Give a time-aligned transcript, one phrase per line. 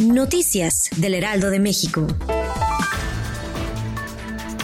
[0.00, 2.06] Noticias del Heraldo de México.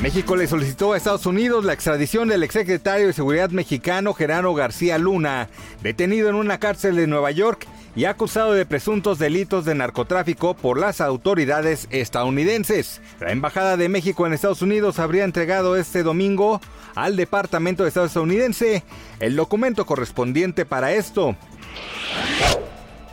[0.02, 4.98] México le solicitó a Estados Unidos la extradición del exsecretario de Seguridad mexicano Gerardo García
[4.98, 5.48] Luna,
[5.82, 10.78] detenido en una cárcel de Nueva York y acusado de presuntos delitos de narcotráfico por
[10.78, 13.00] las autoridades estadounidenses.
[13.20, 16.60] La Embajada de México en Estados Unidos habría entregado este domingo
[16.94, 18.84] al Departamento de Estado estadounidense
[19.20, 21.36] el documento correspondiente para esto.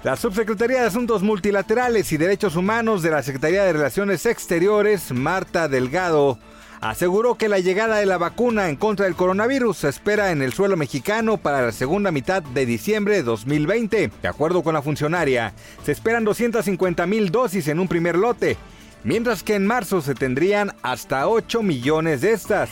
[0.06, 5.68] La Subsecretaría de Asuntos Multilaterales y Derechos Humanos de la Secretaría de Relaciones Exteriores, Marta
[5.68, 6.38] Delgado,
[6.80, 10.54] aseguró que la llegada de la vacuna en contra del coronavirus se espera en el
[10.54, 14.12] suelo mexicano para la segunda mitad de diciembre de 2020.
[14.22, 18.58] De acuerdo con la funcionaria, se esperan 250 mil dosis en un primer lote,
[19.04, 22.70] mientras que en marzo se tendrían hasta 8 millones de estas.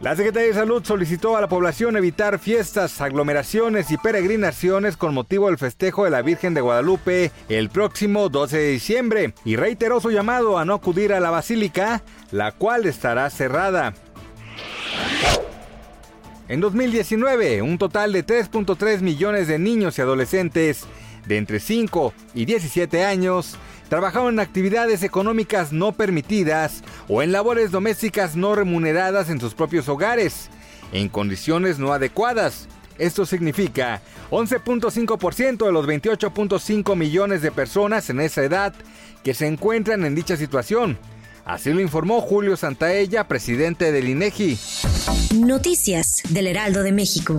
[0.00, 5.46] La Secretaría de Salud solicitó a la población evitar fiestas, aglomeraciones y peregrinaciones con motivo
[5.46, 10.10] del festejo de la Virgen de Guadalupe el próximo 12 de diciembre y reiteró su
[10.10, 13.94] llamado a no acudir a la basílica, la cual estará cerrada.
[16.48, 20.84] En 2019, un total de 3.3 millones de niños y adolescentes
[21.26, 23.56] de entre 5 y 17 años
[23.88, 29.88] trabajaron en actividades económicas no permitidas o en labores domésticas no remuneradas en sus propios
[29.88, 30.48] hogares,
[30.92, 32.68] en condiciones no adecuadas.
[32.98, 38.74] Esto significa 11.5% de los 28.5 millones de personas en esa edad
[39.22, 40.98] que se encuentran en dicha situación.
[41.44, 44.58] Así lo informó Julio Santaella, presidente del INEGI.
[45.36, 47.38] Noticias del Heraldo de México.